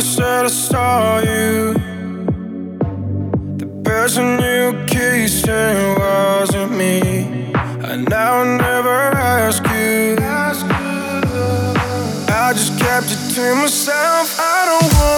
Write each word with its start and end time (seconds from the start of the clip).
said 0.00 0.44
I 0.44 0.48
saw 0.48 1.18
you. 1.18 1.74
The 3.56 3.66
person 3.84 4.38
you 4.40 4.84
kissed 4.86 5.48
wasn't 5.48 6.72
me. 6.72 7.52
And 7.84 8.08
now 8.08 8.42
I 8.42 8.56
never 8.58 9.16
ask 9.16 9.62
you. 9.64 10.16
I 12.28 12.52
just 12.52 12.78
kept 12.78 13.06
it 13.06 13.34
to 13.34 13.54
myself. 13.54 14.38
I 14.38 14.80
don't 14.80 14.92
want. 14.94 15.15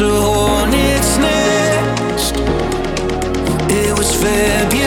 a 0.00 0.20
hornet's 0.20 1.16
nest. 1.18 2.34
It 3.70 3.96
was 3.96 4.14
February. 4.14 4.85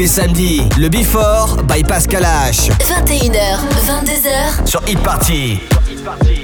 les 0.00 0.06
samedis, 0.06 0.62
le 0.78 0.88
Before 0.88 1.58
by 1.64 1.82
Pascal 1.82 2.22
H. 2.22 2.70
21h, 2.70 3.58
22h 3.84 4.66
sur 4.66 4.80
Hit 4.88 4.98
Sur 5.68 5.82
Hit 5.90 6.02
Party. 6.02 6.39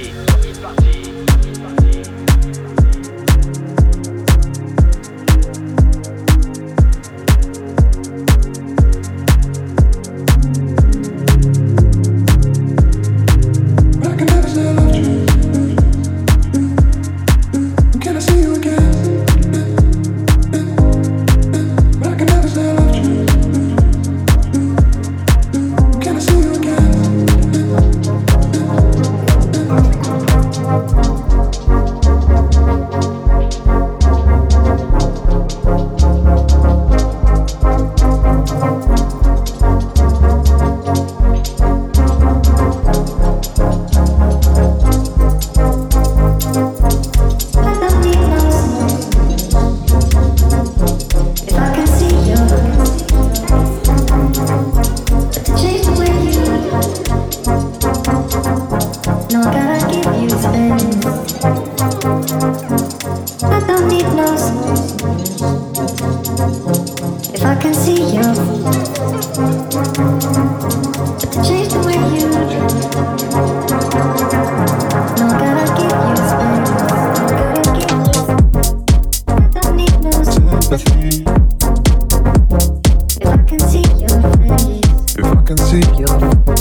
can 85.47 85.57
see 85.59 85.79
you. 85.97 86.56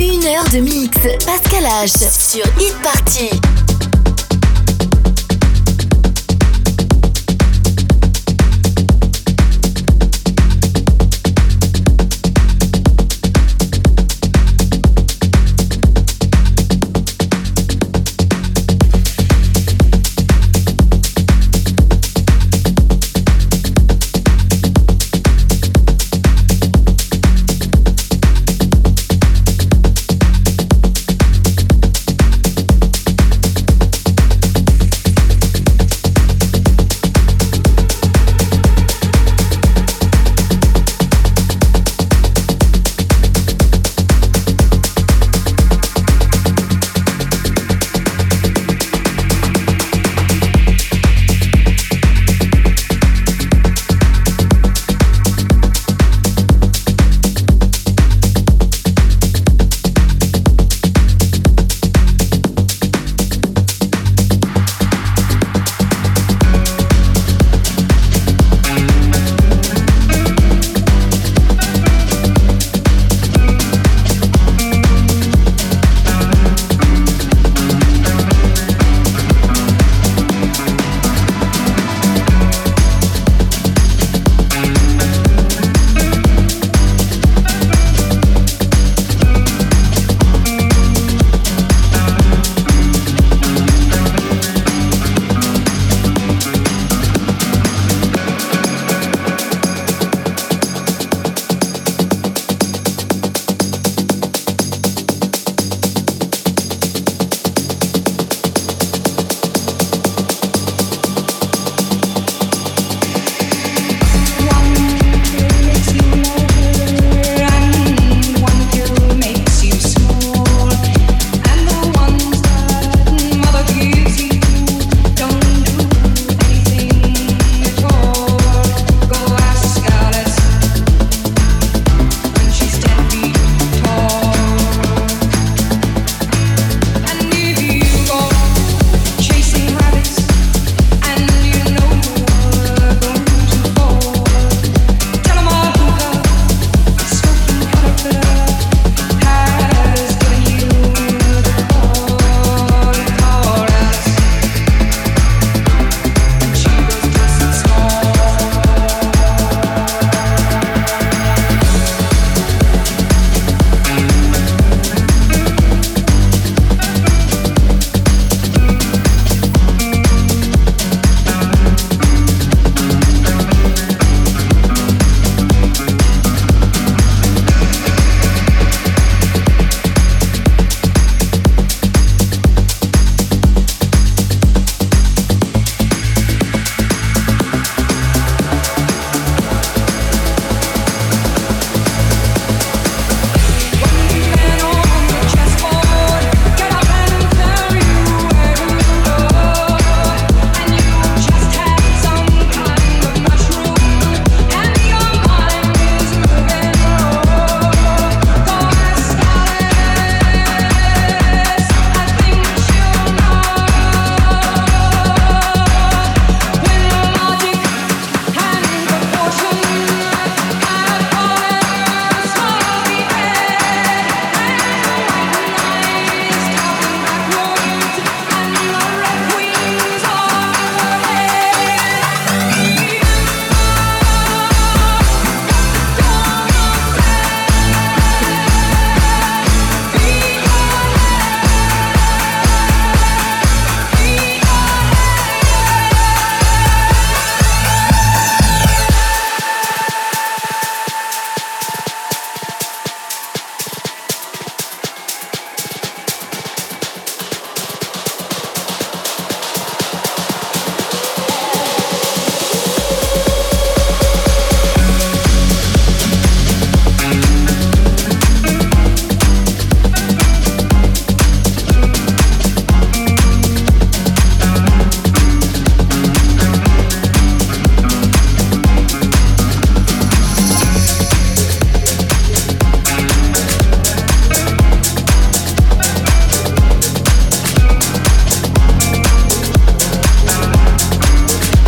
Une 0.00 0.24
heure 0.24 0.48
de 0.52 0.58
mix. 0.58 0.96
Pascal 1.24 1.62
H. 1.62 1.98
Sur 2.10 2.47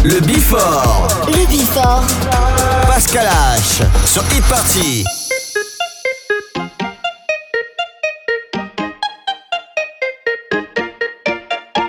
Le 0.02 0.18
Before. 0.20 1.08
Le 1.26 1.46
Before. 1.46 2.02
Pascal 2.86 3.26
H. 3.26 3.82
Sur 4.06 4.22
Hit 4.32 4.42
Party. 4.48 5.04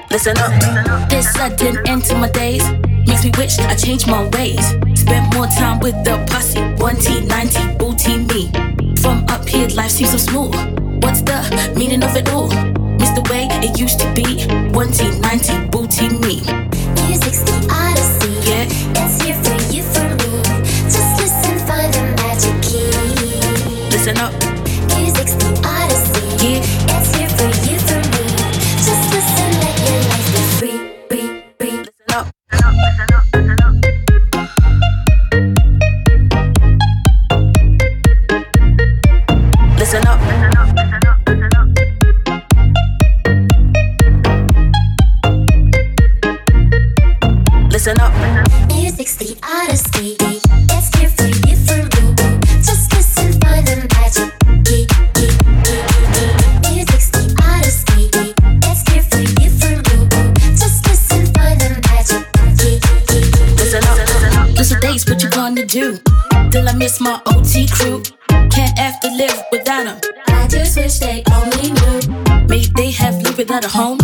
Listen 0.10 0.38
up. 0.40 1.10
This 1.10 1.32
sudden 1.32 1.78
end 1.88 2.04
to 2.04 2.16
my 2.18 2.30
days 2.32 2.64
makes 3.08 3.24
me 3.24 3.32
wish 3.38 3.58
I 3.60 3.76
changed 3.76 4.08
my 4.08 4.28
ways. 4.34 4.66
Spent 4.94 5.34
more 5.34 5.48
time 5.48 5.80
with 5.80 5.96
the 6.04 6.18
posse. 6.30 6.60
1T, 6.60 7.28
90, 7.28 7.78
booty 7.78 8.18
me. 8.18 8.52
From 9.02 9.24
up 9.30 9.48
here, 9.48 9.70
life 9.70 9.92
seems 9.92 10.12
so 10.12 10.18
small. 10.18 10.52
What's 11.02 11.22
the 11.22 11.74
meaning 11.78 12.04
of 12.04 12.14
it 12.18 12.30
all? 12.34 12.50
Miss 13.00 13.12
the 13.12 13.22
way 13.32 13.48
it 13.66 13.80
used 13.80 14.02
to 14.02 14.14
be. 14.14 14.46
1T, 14.74 15.22
90, 15.22 15.68
booty 15.70 16.10
me. 16.20 16.71
Listen 24.04 24.18
up. 24.18 24.41
not 73.52 73.66
of 73.66 73.72
home. 73.74 73.98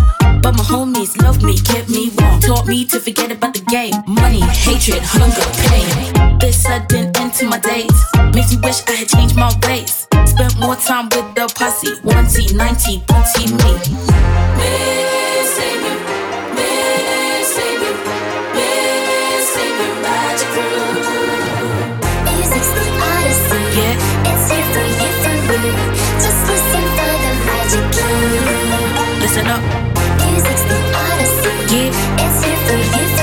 But 0.43 0.55
my 0.60 0.63
homies 0.63 1.15
love 1.23 1.41
me, 1.41 1.57
kept 1.57 1.89
me 1.89 2.12
warm. 2.19 2.41
Taught 2.41 2.67
me 2.67 2.83
to 2.88 2.99
forget 2.99 3.31
about 3.31 3.53
the 3.53 3.62
game. 3.71 3.93
Money, 4.05 4.41
hatred, 4.41 5.01
hunger, 5.01 5.47
pain. 5.71 6.38
This 6.38 6.63
sudden 6.63 7.15
end 7.15 7.33
to 7.36 7.45
my 7.47 7.57
days 7.60 7.97
makes 8.36 8.51
me 8.51 8.60
wish 8.62 8.83
I 8.88 8.95
had 8.99 9.07
changed 9.07 9.36
my 9.38 9.51
ways. 9.63 10.05
Spent 10.27 10.60
more 10.60 10.75
time 10.75 11.05
with 11.15 11.27
the 11.36 11.47
posse. 11.55 11.95
1T, 12.03 12.55
90, 12.55 13.03
20 13.07 13.55
me. 13.63 13.71
Missing 14.60 15.79
you, 15.86 15.95
missing 16.60 17.79
you, 17.88 17.93
missing 18.51 19.75
you, 19.79 19.91
magic 20.03 20.49
crew. 20.51 21.07
Music's 22.27 22.71
the 22.75 22.86
odyssey. 23.07 23.63
It's 24.27 24.43
here 24.51 24.67
for 24.75 24.88
you, 24.99 25.10
for 25.23 25.57
you. 25.63 25.73
Just 26.19 26.41
listen 26.51 26.83
for 26.97 27.13
the 27.23 27.31
magic 27.47 27.86
key 27.95 28.57
listen 29.38 29.52
up. 29.52 29.62
Music's 30.26 30.63
the 30.63 30.78
odyssey. 30.95 31.76
Yeah. 31.76 32.26
It's 32.26 32.43
here 32.43 32.58
for 32.67 33.12
you. 33.12 33.16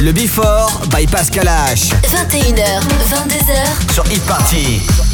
Le 0.00 0.12
Before 0.12 0.80
by 0.90 1.06
Pascal 1.06 1.46
H. 1.46 1.90
21h, 2.04 2.80
22h 3.10 3.92
sur 3.92 4.04
e 4.04 4.18
Party. 4.26 5.09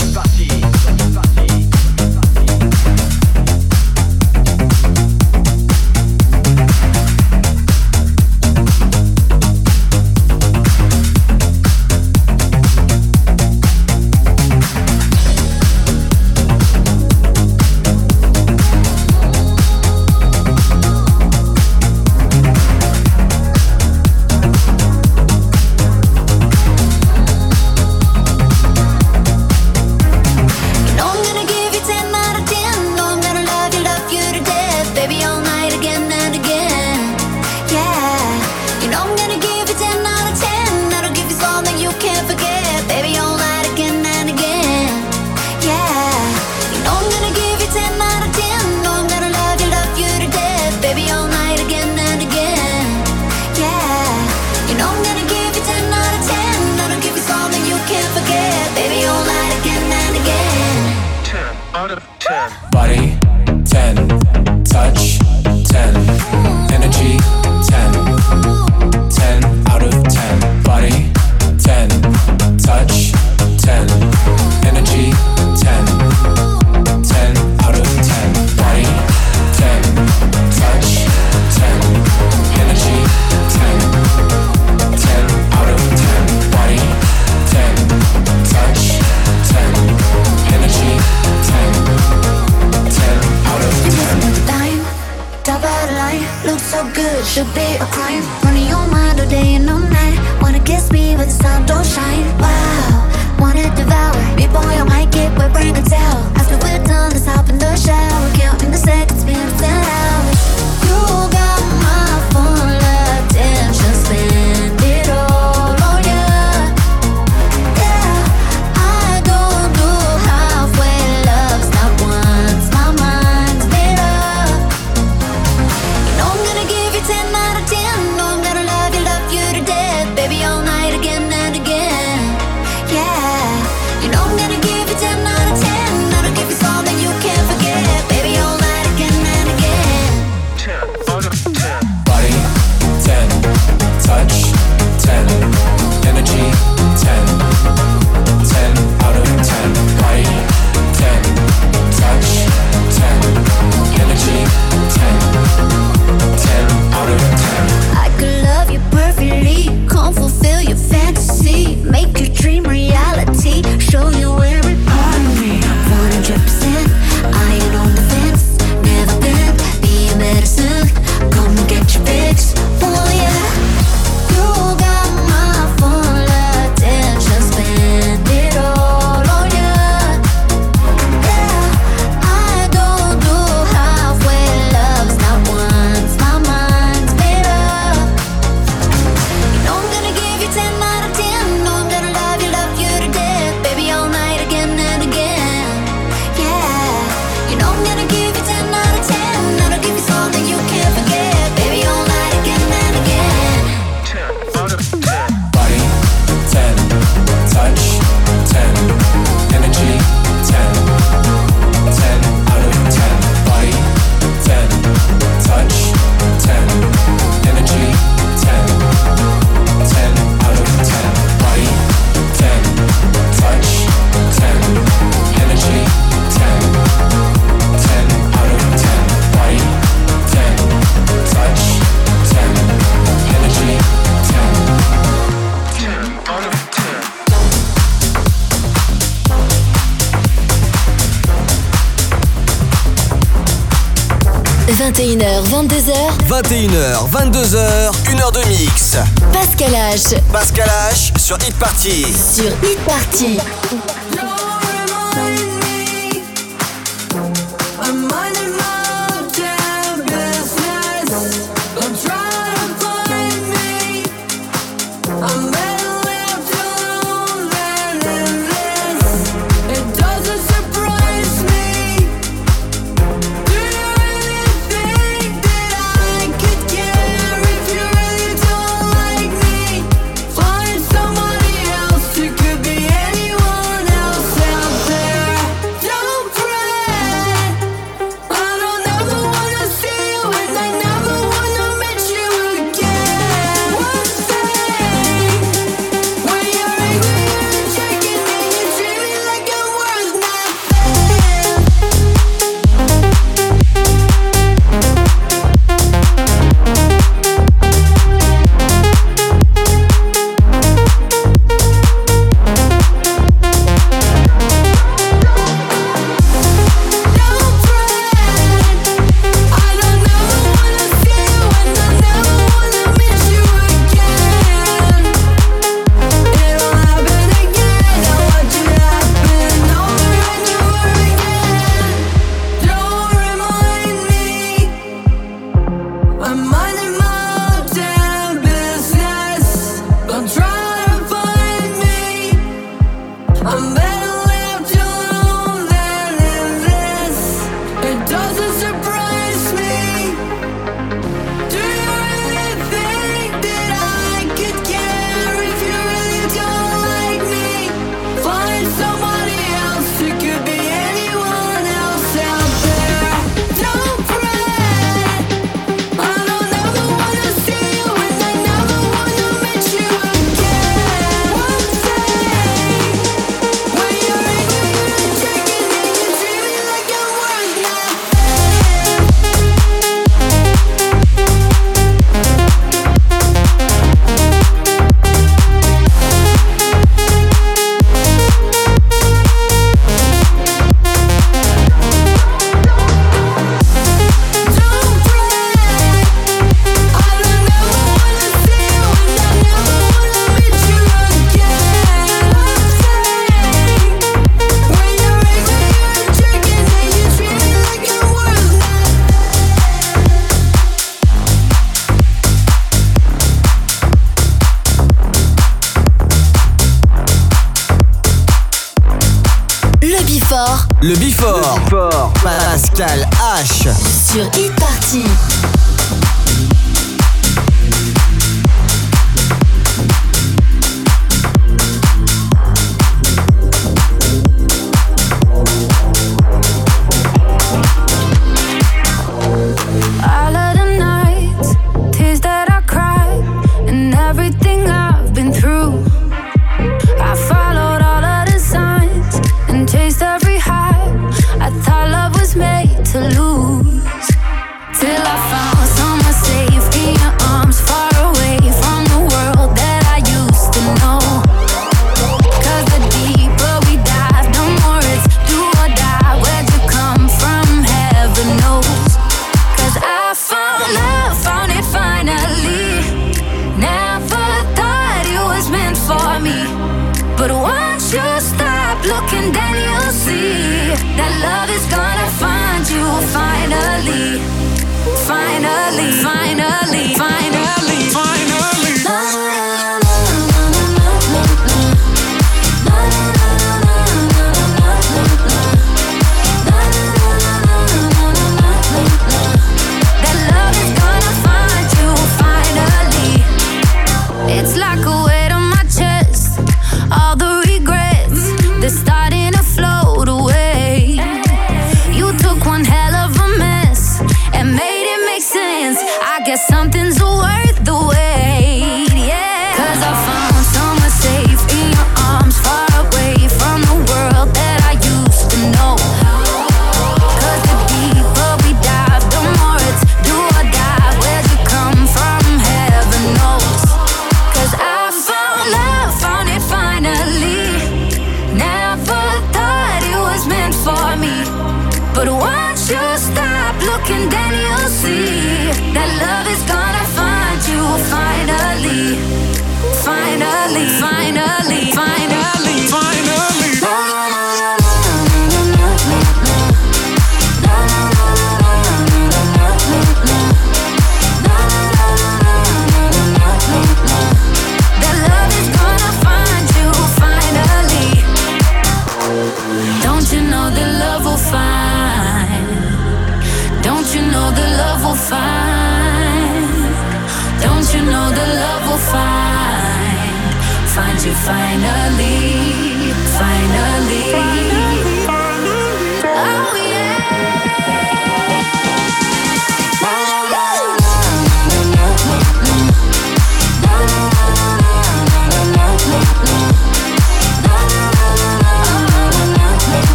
21h, 246.42 247.08
22h, 247.10 247.90
1h 248.04 248.32
de 248.32 248.48
mix. 248.48 248.98
Pascal 249.32 249.72
H. 249.72 250.20
Pascal 250.30 250.68
H 250.92 251.18
sur 251.18 251.38
Hit 251.38 251.54
Party. 251.58 252.04
Sur 252.12 252.50
Hit 252.62 252.78
Party. 252.84 253.38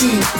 Hit 0.00 0.39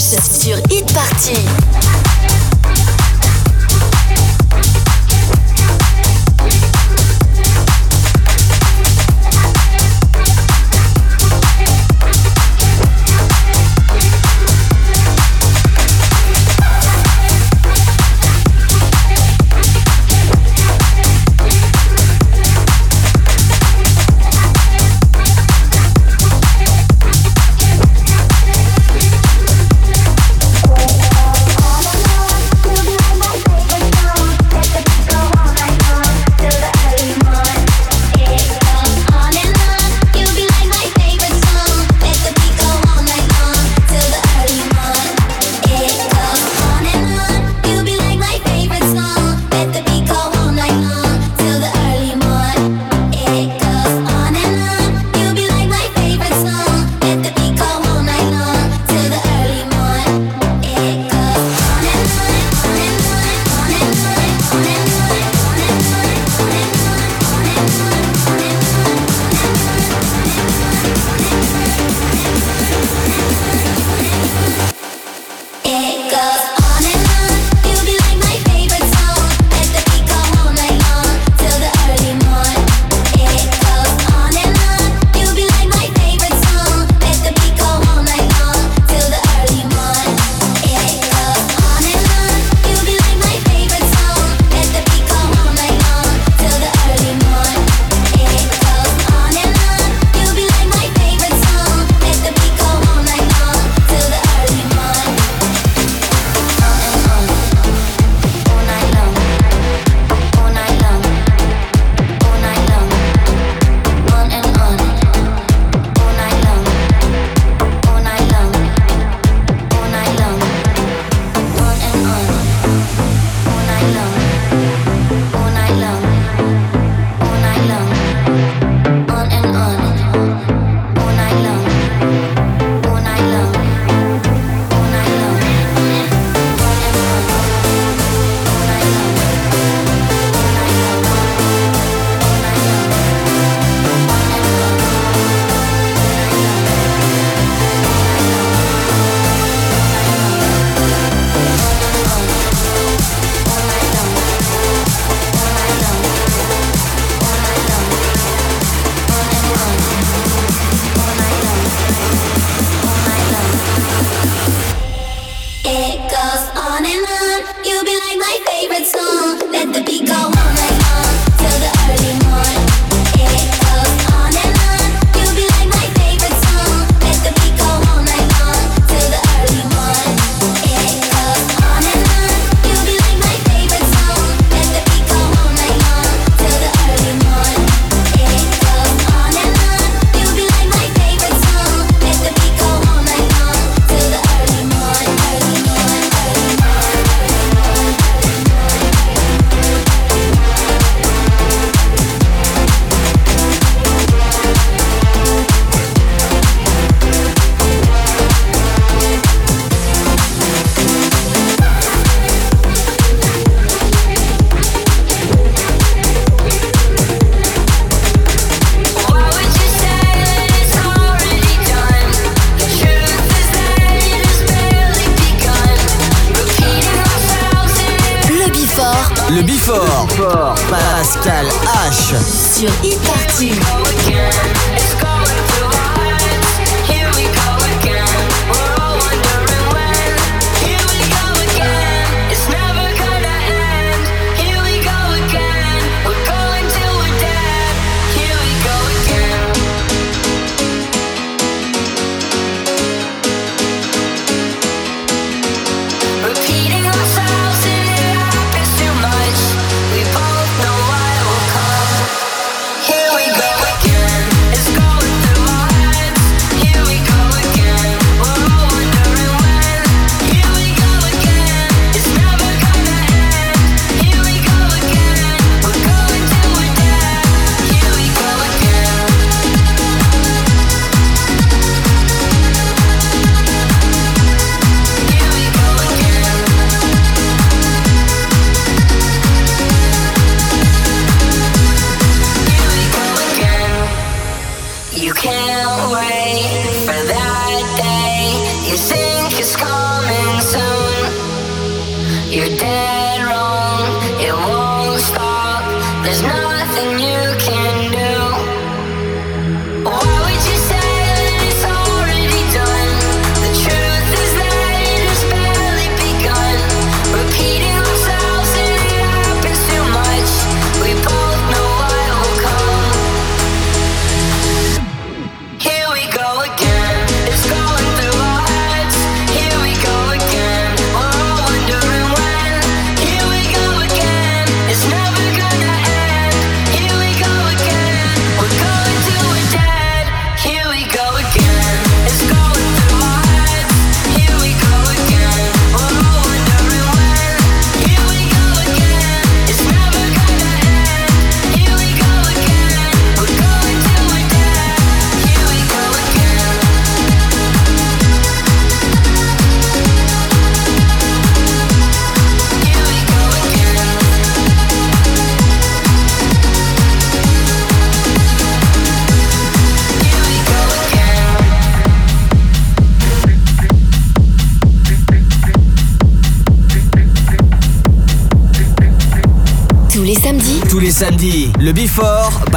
Pascal 0.00 0.29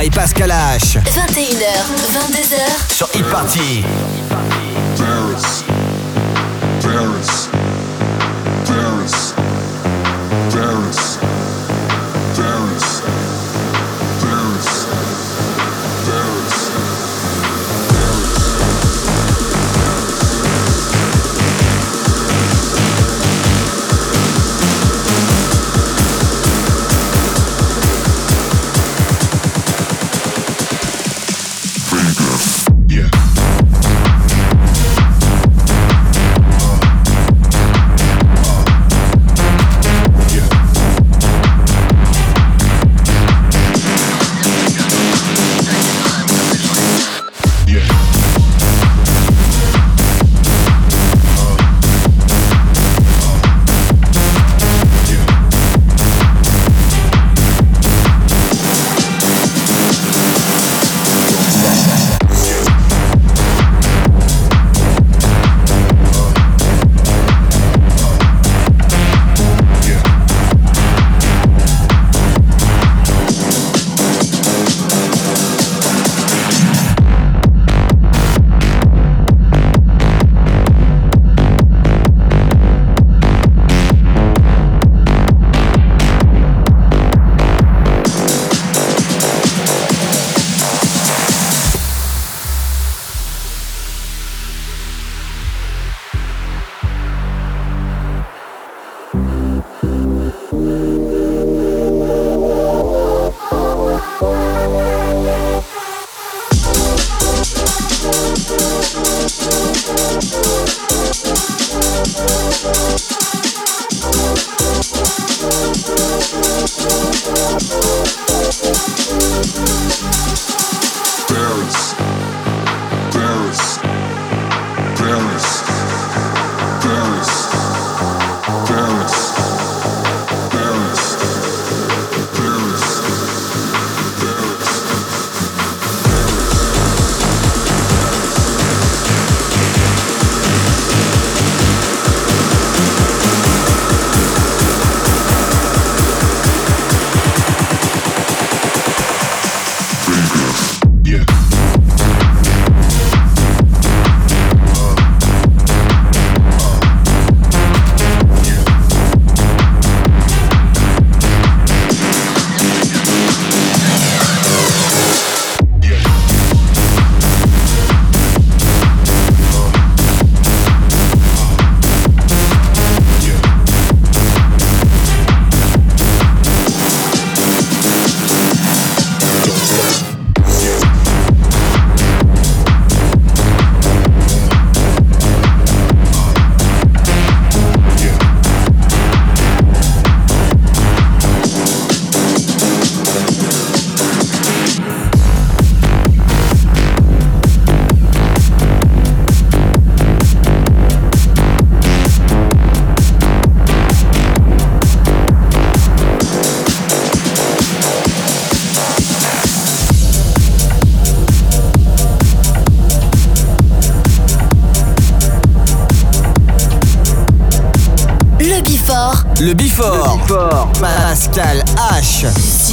By 0.03 0.09
Pascal 0.09 0.51
H. 0.51 0.97
21h, 0.97 1.63
22h, 2.11 2.93
Sur 2.93 3.07
Hit 3.13 3.23
Party. 3.23 4.22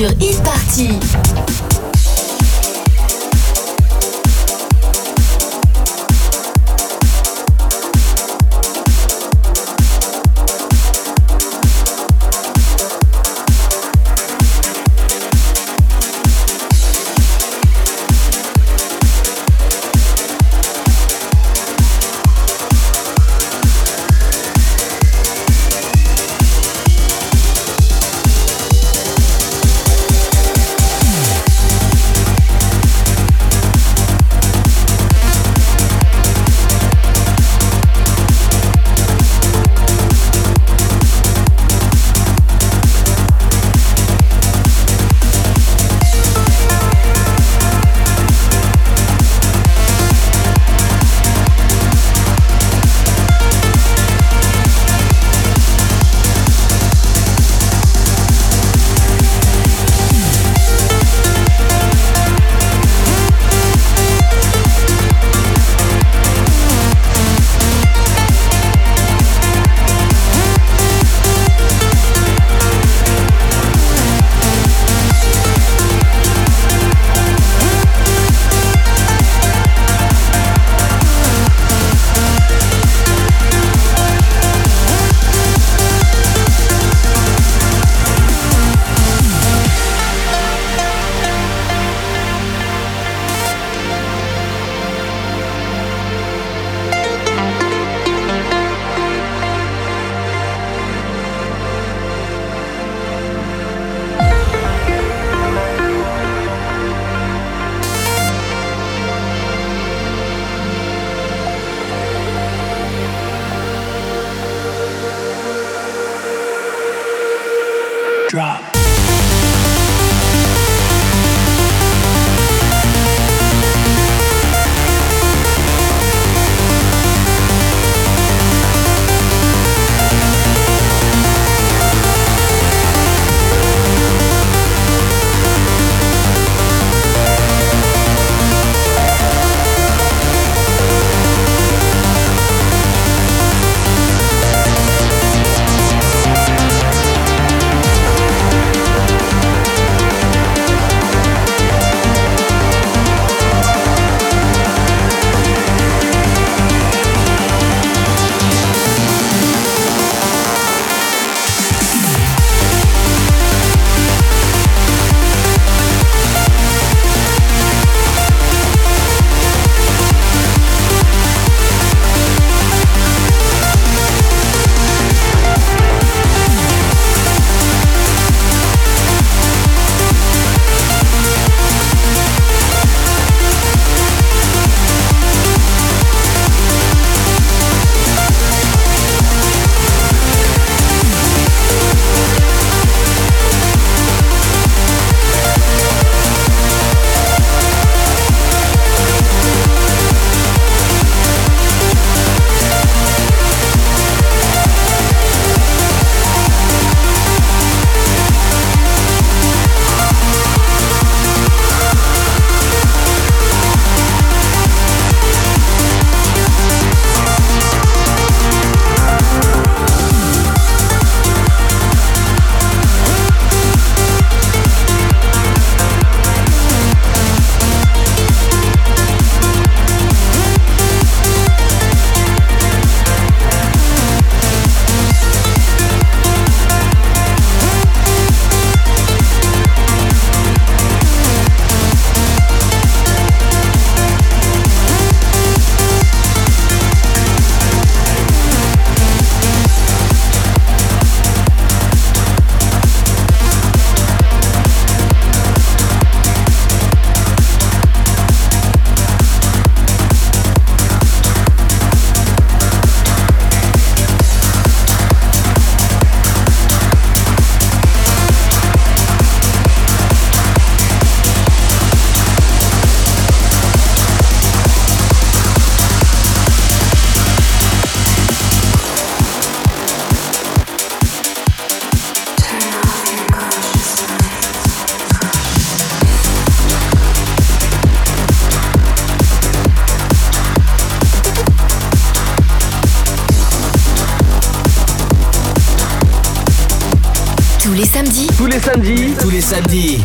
Sur 0.01 0.09
Hit 0.19 0.43
Party. 0.43 1.30